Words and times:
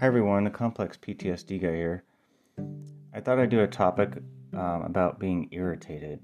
Hi 0.00 0.06
everyone, 0.06 0.44
the 0.44 0.50
complex 0.50 0.96
PTSD 0.96 1.60
guy 1.60 1.74
here. 1.74 2.04
I 3.12 3.18
thought 3.20 3.40
I'd 3.40 3.50
do 3.50 3.64
a 3.64 3.66
topic 3.66 4.22
um, 4.52 4.82
about 4.82 5.18
being 5.18 5.48
irritated. 5.50 6.20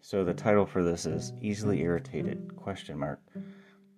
So 0.00 0.24
the 0.24 0.34
title 0.34 0.66
for 0.66 0.82
this 0.82 1.06
is 1.06 1.32
easily 1.40 1.82
irritated 1.82 2.56
question 2.56 2.98
mark. 2.98 3.20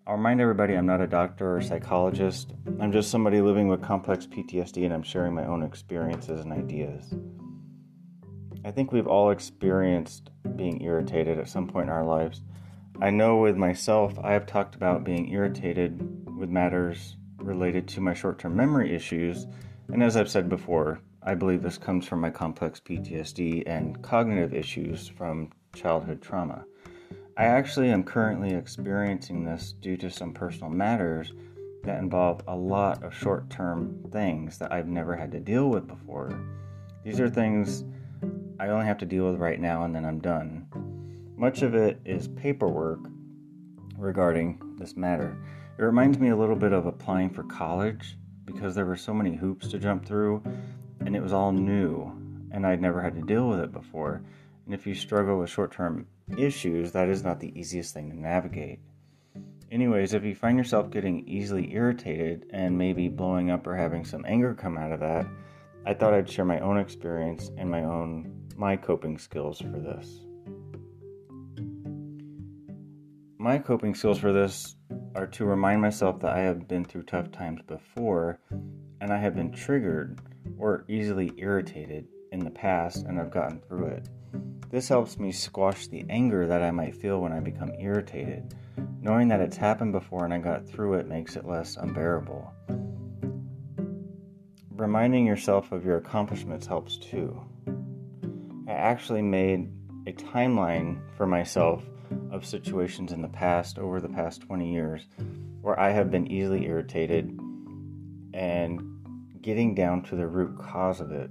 I'll 0.06 0.16
remind 0.16 0.42
everybody 0.42 0.74
I'm 0.74 0.84
not 0.84 1.00
a 1.00 1.06
doctor 1.06 1.56
or 1.56 1.62
psychologist. 1.62 2.52
I'm 2.78 2.92
just 2.92 3.10
somebody 3.10 3.40
living 3.40 3.66
with 3.66 3.80
complex 3.80 4.26
PTSD 4.26 4.84
and 4.84 4.92
I'm 4.92 5.02
sharing 5.02 5.34
my 5.34 5.46
own 5.46 5.62
experiences 5.62 6.42
and 6.42 6.52
ideas. 6.52 7.14
I 8.62 8.72
think 8.72 8.92
we've 8.92 9.06
all 9.06 9.30
experienced 9.30 10.28
being 10.54 10.82
irritated 10.82 11.38
at 11.38 11.48
some 11.48 11.66
point 11.66 11.84
in 11.88 11.94
our 11.94 12.04
lives. 12.04 12.42
I 13.00 13.08
know 13.08 13.38
with 13.38 13.56
myself, 13.56 14.18
I 14.22 14.34
have 14.34 14.44
talked 14.44 14.74
about 14.74 15.02
being 15.02 15.32
irritated 15.32 15.98
with 16.36 16.50
matters 16.50 17.16
related 17.44 17.86
to 17.88 18.00
my 18.00 18.14
short 18.14 18.38
term 18.38 18.56
memory 18.56 18.94
issues, 18.94 19.46
and 19.92 20.02
as 20.02 20.16
I've 20.16 20.30
said 20.30 20.48
before, 20.48 21.00
I 21.22 21.34
believe 21.34 21.62
this 21.62 21.78
comes 21.78 22.06
from 22.06 22.20
my 22.20 22.30
complex 22.30 22.80
PTSD 22.80 23.64
and 23.66 24.00
cognitive 24.02 24.52
issues 24.52 25.08
from 25.08 25.50
childhood 25.74 26.20
trauma. 26.20 26.64
I 27.36 27.44
actually 27.44 27.90
am 27.90 28.04
currently 28.04 28.54
experiencing 28.54 29.44
this 29.44 29.72
due 29.72 29.96
to 29.96 30.10
some 30.10 30.32
personal 30.32 30.70
matters 30.70 31.32
that 31.82 31.98
involve 31.98 32.42
a 32.46 32.54
lot 32.54 33.02
of 33.02 33.14
short 33.14 33.50
term 33.50 34.04
things 34.10 34.58
that 34.58 34.72
I've 34.72 34.88
never 34.88 35.16
had 35.16 35.32
to 35.32 35.40
deal 35.40 35.68
with 35.68 35.86
before. 35.86 36.38
These 37.04 37.20
are 37.20 37.28
things 37.28 37.84
I 38.58 38.68
only 38.68 38.86
have 38.86 38.98
to 38.98 39.06
deal 39.06 39.30
with 39.30 39.40
right 39.40 39.60
now 39.60 39.84
and 39.84 39.94
then 39.94 40.04
I'm 40.04 40.20
done. 40.20 40.66
Much 41.36 41.62
of 41.62 41.74
it 41.74 42.00
is 42.04 42.28
paperwork 42.28 43.00
regarding 43.98 44.76
this 44.78 44.96
matter. 44.96 45.36
It 45.76 45.82
reminds 45.82 46.18
me 46.20 46.28
a 46.28 46.36
little 46.36 46.54
bit 46.54 46.72
of 46.72 46.86
applying 46.86 47.30
for 47.30 47.42
college 47.42 48.16
because 48.44 48.76
there 48.76 48.86
were 48.86 48.94
so 48.94 49.12
many 49.12 49.34
hoops 49.34 49.66
to 49.68 49.78
jump 49.78 50.06
through 50.06 50.40
and 51.00 51.16
it 51.16 51.22
was 51.22 51.32
all 51.32 51.50
new 51.50 52.12
and 52.52 52.64
I'd 52.64 52.80
never 52.80 53.02
had 53.02 53.16
to 53.16 53.22
deal 53.22 53.48
with 53.48 53.58
it 53.58 53.72
before. 53.72 54.22
And 54.64 54.72
if 54.72 54.86
you 54.86 54.94
struggle 54.94 55.40
with 55.40 55.50
short 55.50 55.72
term 55.72 56.06
issues, 56.38 56.92
that 56.92 57.08
is 57.08 57.24
not 57.24 57.40
the 57.40 57.58
easiest 57.58 57.92
thing 57.92 58.08
to 58.10 58.16
navigate. 58.16 58.78
Anyways, 59.72 60.14
if 60.14 60.22
you 60.22 60.36
find 60.36 60.56
yourself 60.56 60.90
getting 60.90 61.26
easily 61.26 61.72
irritated 61.72 62.46
and 62.50 62.78
maybe 62.78 63.08
blowing 63.08 63.50
up 63.50 63.66
or 63.66 63.74
having 63.74 64.04
some 64.04 64.24
anger 64.28 64.54
come 64.54 64.78
out 64.78 64.92
of 64.92 65.00
that, 65.00 65.26
I 65.84 65.92
thought 65.92 66.14
I'd 66.14 66.30
share 66.30 66.44
my 66.44 66.60
own 66.60 66.78
experience 66.78 67.50
and 67.58 67.68
my 67.68 67.82
own 67.82 68.30
my 68.56 68.76
coping 68.76 69.18
skills 69.18 69.58
for 69.58 69.80
this. 69.80 70.20
My 73.38 73.58
coping 73.58 73.96
skills 73.96 74.20
for 74.20 74.32
this 74.32 74.76
are 75.14 75.26
to 75.28 75.44
remind 75.44 75.80
myself 75.80 76.20
that 76.20 76.34
I 76.34 76.40
have 76.40 76.66
been 76.66 76.84
through 76.84 77.04
tough 77.04 77.30
times 77.30 77.60
before 77.66 78.40
and 79.00 79.12
I 79.12 79.18
have 79.18 79.36
been 79.36 79.52
triggered 79.52 80.18
or 80.58 80.84
easily 80.88 81.32
irritated 81.36 82.08
in 82.32 82.40
the 82.40 82.50
past 82.50 83.04
and 83.04 83.20
I've 83.20 83.30
gotten 83.30 83.60
through 83.60 83.86
it. 83.86 84.08
This 84.70 84.88
helps 84.88 85.18
me 85.18 85.30
squash 85.30 85.86
the 85.86 86.04
anger 86.10 86.46
that 86.48 86.62
I 86.62 86.72
might 86.72 86.96
feel 86.96 87.20
when 87.20 87.32
I 87.32 87.38
become 87.38 87.72
irritated. 87.78 88.54
Knowing 89.00 89.28
that 89.28 89.40
it's 89.40 89.56
happened 89.56 89.92
before 89.92 90.24
and 90.24 90.34
I 90.34 90.38
got 90.38 90.66
through 90.66 90.94
it 90.94 91.06
makes 91.06 91.36
it 91.36 91.46
less 91.46 91.76
unbearable. 91.76 92.52
Reminding 94.70 95.26
yourself 95.26 95.70
of 95.70 95.84
your 95.84 95.98
accomplishments 95.98 96.66
helps 96.66 96.96
too. 96.96 97.40
I 98.66 98.72
actually 98.72 99.22
made 99.22 99.70
a 100.08 100.12
timeline 100.12 100.98
for 101.16 101.26
myself 101.26 101.84
of 102.30 102.44
situations 102.44 103.12
in 103.12 103.22
the 103.22 103.28
past 103.28 103.78
over 103.78 104.00
the 104.00 104.08
past 104.08 104.42
20 104.42 104.72
years 104.72 105.06
where 105.60 105.78
I 105.78 105.90
have 105.90 106.10
been 106.10 106.30
easily 106.30 106.66
irritated 106.66 107.38
and 108.34 108.80
getting 109.40 109.74
down 109.74 110.02
to 110.02 110.16
the 110.16 110.26
root 110.26 110.58
cause 110.58 111.00
of 111.00 111.12
it. 111.12 111.30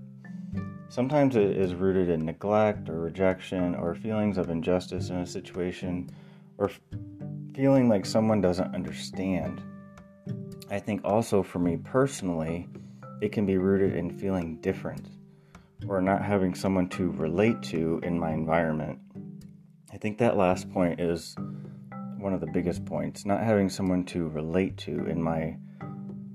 Sometimes 0.89 1.35
it 1.35 1.57
is 1.57 1.73
rooted 1.73 2.09
in 2.09 2.25
neglect 2.25 2.89
or 2.89 2.99
rejection 2.99 3.75
or 3.75 3.95
feelings 3.95 4.37
of 4.37 4.49
injustice 4.49 5.09
in 5.09 5.17
a 5.17 5.25
situation 5.25 6.09
or 6.57 6.71
feeling 7.53 7.89
like 7.89 8.05
someone 8.05 8.41
doesn't 8.41 8.73
understand. 8.73 9.61
I 10.69 10.79
think 10.79 11.01
also 11.03 11.43
for 11.43 11.59
me 11.59 11.77
personally, 11.77 12.67
it 13.21 13.31
can 13.31 13.45
be 13.45 13.57
rooted 13.57 13.95
in 13.95 14.17
feeling 14.17 14.57
different 14.57 15.07
or 15.87 16.01
not 16.01 16.23
having 16.23 16.55
someone 16.55 16.87
to 16.89 17.11
relate 17.11 17.61
to 17.63 17.99
in 18.03 18.17
my 18.17 18.31
environment. 18.31 18.99
I 20.03 20.05
think 20.05 20.17
that 20.17 20.35
last 20.35 20.69
point 20.69 20.99
is 20.99 21.33
one 22.17 22.33
of 22.33 22.41
the 22.41 22.51
biggest 22.51 22.83
points, 22.83 23.25
not 23.25 23.39
having 23.39 23.69
someone 23.69 24.03
to 24.07 24.27
relate 24.27 24.75
to 24.79 25.05
in 25.05 25.23
my 25.23 25.55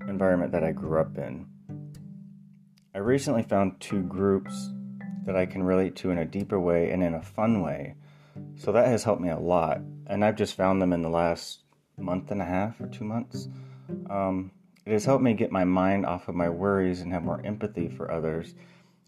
environment 0.08 0.52
that 0.52 0.64
I 0.64 0.72
grew 0.72 0.98
up 0.98 1.18
in. 1.18 1.46
I 2.94 3.00
recently 3.00 3.42
found 3.42 3.78
two 3.78 4.04
groups 4.04 4.70
that 5.26 5.36
I 5.36 5.44
can 5.44 5.62
relate 5.62 5.96
to 5.96 6.08
in 6.08 6.16
a 6.16 6.24
deeper 6.24 6.58
way 6.58 6.92
and 6.92 7.02
in 7.02 7.12
a 7.12 7.20
fun 7.20 7.60
way. 7.60 7.96
So 8.56 8.72
that 8.72 8.86
has 8.86 9.04
helped 9.04 9.20
me 9.20 9.28
a 9.28 9.38
lot. 9.38 9.82
And 10.06 10.24
I've 10.24 10.36
just 10.36 10.56
found 10.56 10.80
them 10.80 10.94
in 10.94 11.02
the 11.02 11.10
last 11.10 11.60
month 11.98 12.30
and 12.30 12.40
a 12.40 12.46
half 12.46 12.80
or 12.80 12.86
two 12.86 13.04
months. 13.04 13.48
Um, 14.08 14.50
it 14.86 14.94
has 14.94 15.04
helped 15.04 15.22
me 15.22 15.34
get 15.34 15.52
my 15.52 15.64
mind 15.64 16.06
off 16.06 16.28
of 16.28 16.34
my 16.34 16.48
worries 16.48 17.02
and 17.02 17.12
have 17.12 17.22
more 17.22 17.44
empathy 17.44 17.90
for 17.90 18.10
others. 18.10 18.54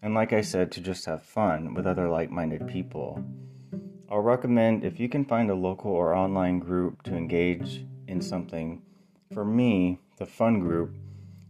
And 0.03 0.13
like 0.13 0.33
I 0.33 0.41
said, 0.41 0.71
to 0.73 0.81
just 0.81 1.05
have 1.05 1.23
fun 1.23 1.73
with 1.73 1.87
other 1.87 2.07
like 2.07 2.29
minded 2.29 2.67
people. 2.67 3.25
I'll 4.11 4.19
recommend 4.19 4.83
if 4.83 4.99
you 4.99 5.07
can 5.07 5.23
find 5.23 5.49
a 5.49 5.55
local 5.55 5.89
or 5.89 6.13
online 6.13 6.59
group 6.59 7.01
to 7.03 7.15
engage 7.15 7.85
in 8.09 8.19
something. 8.19 8.81
For 9.33 9.45
me, 9.45 9.99
the 10.17 10.25
fun 10.25 10.59
group 10.59 10.93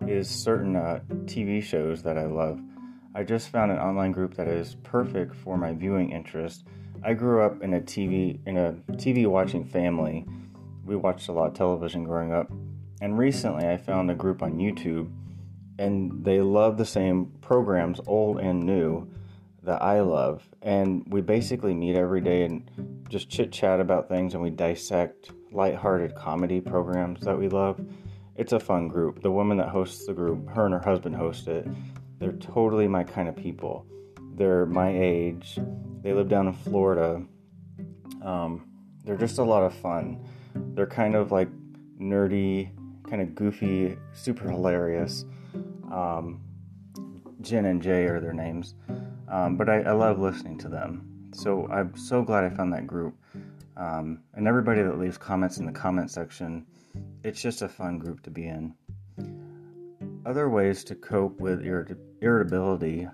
is 0.06 0.30
certain 0.30 0.76
uh, 0.76 1.00
TV 1.26 1.64
shows 1.64 2.04
that 2.04 2.20
I 2.20 2.28
love. 2.28 2.62
I 3.16 3.24
just 3.24 3.50
found 3.50 3.72
an 3.72 3.80
online 3.80 4.12
group 4.12 4.36
that 4.36 4.48
is 4.48 4.76
perfect 4.84 5.36
for 5.36 5.58
my 5.58 5.74
viewing 5.74 6.12
interest. 6.12 6.68
I 7.04 7.16
grew 7.16 7.42
up 7.42 7.64
in 7.64 7.74
a 7.74 7.82
TV 7.82 8.38
in 8.46 8.58
a 8.58 8.74
TV 8.92 9.26
watching 9.26 9.66
family. 9.66 10.24
We 10.86 10.96
watched 10.96 11.30
a 11.30 11.32
lot 11.32 11.48
of 11.48 11.54
television 11.56 12.04
growing 12.04 12.32
up, 12.32 12.52
and 13.02 13.18
recently 13.18 13.68
I 13.68 13.78
found 13.78 14.12
a 14.12 14.16
group 14.16 14.44
on 14.44 14.60
YouTube, 14.60 15.12
and 15.80 16.24
they 16.24 16.42
love 16.42 16.78
the 16.78 16.86
same 16.86 17.32
programs, 17.42 18.00
old 18.06 18.40
and 18.40 18.64
new 18.64 19.12
that 19.64 19.82
I 19.82 20.02
love. 20.02 20.48
And 20.62 21.04
we 21.08 21.22
basically 21.22 21.74
meet 21.74 21.96
every 21.96 22.22
day 22.22 22.44
and 22.44 22.70
just 23.10 23.30
chit 23.30 23.52
chat 23.52 23.80
about 23.80 24.10
things 24.10 24.34
and 24.34 24.42
we 24.42 24.50
dissect 24.50 25.32
light-hearted 25.52 26.16
comedy 26.16 26.62
programs 26.62 27.22
that 27.22 27.38
we 27.38 27.48
love. 27.50 27.80
It's 28.36 28.54
a 28.54 28.60
fun 28.60 28.88
group. 28.88 29.22
The 29.22 29.32
woman 29.32 29.58
that 29.58 29.70
hosts 29.70 30.06
the 30.06 30.14
group, 30.14 30.50
her 30.50 30.66
and 30.66 30.74
her 30.74 30.80
husband 30.80 31.16
host 31.16 31.48
it. 31.48 31.68
They're 32.20 32.32
totally 32.34 32.88
my 32.88 33.04
kind 33.04 33.28
of 33.28 33.36
people. 33.36 33.86
They're 34.36 34.66
my 34.66 34.90
age. 34.90 35.60
They 36.02 36.14
live 36.14 36.30
down 36.30 36.48
in 36.48 36.54
Florida. 36.54 37.24
Um, 38.24 38.68
they're 39.04 39.18
just 39.18 39.40
a 39.40 39.44
lot 39.44 39.64
of 39.64 39.74
fun. 39.74 40.24
They're 40.56 40.88
kind 40.88 41.16
of 41.16 41.32
like 41.32 41.50
nerdy, 42.00 42.72
kind 43.10 43.22
of 43.22 43.36
goofy, 43.36 43.98
super 44.14 44.50
hilarious. 44.50 45.26
Um, 45.92 46.42
Jen 47.42 47.66
and 47.66 47.82
Jay 47.82 48.06
are 48.06 48.20
their 48.20 48.34
names. 48.34 48.76
Um, 49.32 49.56
but 49.56 49.70
I, 49.70 49.80
I, 49.80 49.94
love 49.94 50.20
listening 50.20 50.58
to 50.58 50.68
them. 50.68 51.30
So 51.34 51.66
I'm 51.72 51.96
so 51.96 52.22
glad 52.22 52.44
I 52.44 52.50
found 52.50 52.74
that 52.74 52.86
group. 52.86 53.16
Um, 53.78 54.20
and 54.34 54.46
everybody 54.46 54.82
that 54.82 55.00
leaves 55.00 55.18
comments 55.18 55.58
in 55.58 55.66
the 55.66 55.72
comment 55.72 56.12
section, 56.12 56.66
it's 57.24 57.42
just 57.42 57.62
a 57.62 57.70
fun 57.70 57.98
group 57.98 58.22
to 58.24 58.30
be 58.30 58.48
in. 58.48 58.76
Other 60.26 60.50
ways 60.50 60.84
to 60.84 60.96
cope 60.96 61.40
with 61.40 61.64
irrit- 61.64 61.98
irritability 62.22 63.08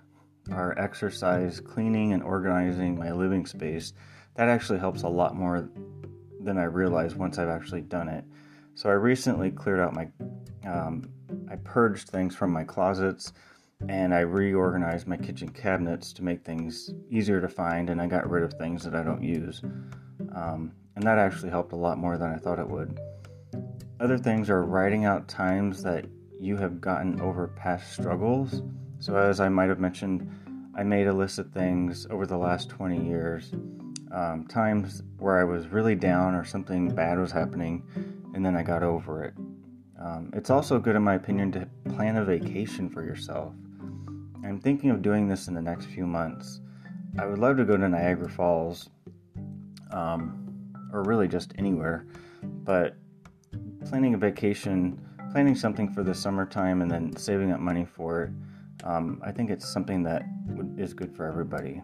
are 0.51 0.77
exercise, 0.79 1.59
cleaning, 1.59 2.13
and 2.13 2.23
organizing 2.23 2.97
my 2.97 3.11
living 3.11 3.45
space. 3.45 3.93
That 4.35 4.49
actually 4.49 4.79
helps 4.79 5.03
a 5.03 5.07
lot 5.07 5.35
more 5.35 5.69
than 6.41 6.57
I 6.57 6.63
realized 6.63 7.15
once 7.15 7.37
I've 7.37 7.47
actually 7.47 7.81
done 7.81 8.09
it. 8.09 8.25
So 8.73 8.89
I 8.89 8.93
recently 8.93 9.51
cleared 9.51 9.79
out 9.79 9.93
my, 9.93 10.07
um, 10.65 11.09
I 11.51 11.57
purged 11.57 12.09
things 12.09 12.35
from 12.35 12.51
my 12.51 12.63
closets 12.63 13.33
and 13.89 14.13
I 14.13 14.19
reorganized 14.19 15.07
my 15.07 15.17
kitchen 15.17 15.49
cabinets 15.49 16.11
to 16.13 16.23
make 16.23 16.43
things 16.43 16.91
easier 17.09 17.39
to 17.39 17.47
find, 17.47 17.89
and 17.89 18.01
I 18.01 18.07
got 18.07 18.29
rid 18.29 18.43
of 18.43 18.53
things 18.53 18.83
that 18.83 18.95
I 18.95 19.03
don't 19.03 19.23
use. 19.23 19.61
Um, 20.35 20.73
and 20.95 21.03
that 21.05 21.19
actually 21.19 21.51
helped 21.51 21.73
a 21.73 21.77
lot 21.77 21.97
more 21.97 22.17
than 22.17 22.33
I 22.33 22.37
thought 22.37 22.59
it 22.59 22.67
would. 22.67 22.99
Other 23.99 24.17
things 24.17 24.49
are 24.49 24.63
writing 24.63 25.05
out 25.05 25.27
times 25.27 25.83
that 25.83 26.05
you 26.39 26.57
have 26.57 26.81
gotten 26.81 27.21
over 27.21 27.47
past 27.49 27.93
struggles. 27.93 28.61
So, 28.99 29.15
as 29.15 29.39
I 29.39 29.49
might 29.49 29.69
have 29.69 29.79
mentioned, 29.79 30.29
I 30.75 30.83
made 30.83 31.07
a 31.07 31.13
list 31.13 31.39
of 31.39 31.51
things 31.51 32.07
over 32.09 32.25
the 32.25 32.37
last 32.37 32.69
20 32.69 33.07
years, 33.07 33.51
um, 34.11 34.45
times 34.47 35.01
where 35.17 35.39
I 35.39 35.43
was 35.43 35.67
really 35.67 35.95
down 35.95 36.33
or 36.33 36.43
something 36.43 36.93
bad 36.93 37.19
was 37.19 37.31
happening, 37.31 37.83
and 38.33 38.45
then 38.45 38.55
I 38.55 38.63
got 38.63 38.83
over 38.83 39.23
it. 39.23 39.33
Um, 39.99 40.31
it's 40.33 40.49
also 40.49 40.79
good, 40.79 40.95
in 40.95 41.03
my 41.03 41.15
opinion, 41.15 41.51
to 41.53 41.67
plan 41.89 42.17
a 42.17 42.25
vacation 42.25 42.89
for 42.89 43.03
yourself. 43.03 43.53
I'm 44.43 44.59
thinking 44.59 44.89
of 44.89 45.01
doing 45.01 45.27
this 45.27 45.47
in 45.47 45.53
the 45.53 45.61
next 45.61 45.85
few 45.85 46.05
months. 46.05 46.61
I 47.19 47.25
would 47.25 47.39
love 47.39 47.57
to 47.57 47.65
go 47.65 47.77
to 47.77 47.87
Niagara 47.87 48.29
Falls, 48.29 48.89
um, 49.91 50.73
or 50.93 51.03
really 51.03 51.27
just 51.27 51.53
anywhere, 51.57 52.05
but 52.63 52.95
planning 53.85 54.13
a 54.13 54.17
vacation 54.17 55.01
planning 55.31 55.55
something 55.55 55.91
for 55.91 56.03
the 56.03 56.13
summertime 56.13 56.81
and 56.81 56.89
then 56.89 57.15
saving 57.15 57.51
up 57.51 57.59
money 57.59 57.85
for 57.85 58.23
it, 58.23 58.31
um, 58.83 59.21
I 59.23 59.31
think 59.31 59.49
it's 59.49 59.67
something 59.67 60.03
that 60.03 60.23
is 60.77 60.93
good 60.93 61.15
for 61.15 61.25
everybody. 61.25 61.81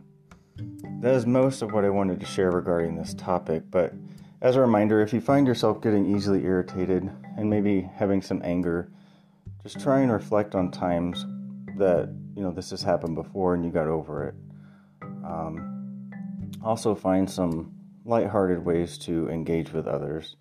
That 1.01 1.13
is 1.13 1.25
most 1.25 1.61
of 1.61 1.71
what 1.71 1.85
I 1.85 1.89
wanted 1.89 2.19
to 2.19 2.25
share 2.25 2.51
regarding 2.51 2.95
this 2.95 3.13
topic, 3.13 3.63
but 3.69 3.93
as 4.41 4.55
a 4.55 4.61
reminder, 4.61 5.01
if 5.01 5.13
you 5.13 5.21
find 5.21 5.47
yourself 5.47 5.81
getting 5.81 6.15
easily 6.15 6.43
irritated 6.43 7.09
and 7.37 7.49
maybe 7.49 7.89
having 7.95 8.21
some 8.21 8.41
anger, 8.43 8.91
just 9.63 9.79
try 9.79 10.01
and 10.01 10.11
reflect 10.11 10.55
on 10.55 10.69
times 10.69 11.25
that 11.77 12.13
you 12.35 12.43
know 12.43 12.51
this 12.51 12.69
has 12.71 12.81
happened 12.81 13.15
before 13.15 13.53
and 13.53 13.63
you 13.63 13.71
got 13.71 13.87
over 13.87 14.27
it. 14.27 14.35
Um, 15.23 16.09
also, 16.63 16.95
find 16.95 17.29
some 17.29 17.73
lighthearted 18.05 18.63
ways 18.63 18.97
to 18.99 19.29
engage 19.29 19.73
with 19.73 19.87
others. 19.87 20.35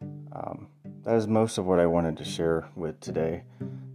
Um, 0.00 0.68
that 1.04 1.14
is 1.14 1.26
most 1.26 1.58
of 1.58 1.66
what 1.66 1.78
I 1.78 1.86
wanted 1.86 2.16
to 2.18 2.24
share 2.24 2.68
with 2.76 3.00
today. 3.00 3.44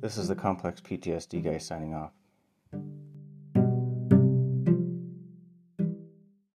This 0.02 0.18
is 0.18 0.28
the 0.28 0.36
Complex 0.36 0.82
PTSD 0.82 1.44
guy 1.44 1.58
signing 1.58 1.94
off. 1.94 2.12